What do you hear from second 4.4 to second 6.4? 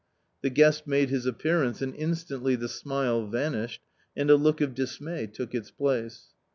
of dismay took its place.